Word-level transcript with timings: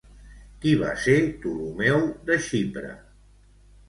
Qui 0.61 0.69
va 0.83 0.93
ser 1.03 1.17
Ptolomeu 1.33 2.01
de 2.31 2.39
Xipre? 2.47 2.95